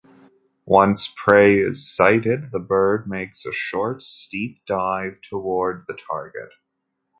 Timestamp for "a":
3.45-3.51